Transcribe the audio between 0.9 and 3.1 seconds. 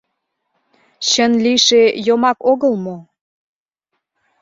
Чын лийше йомак огыл мо?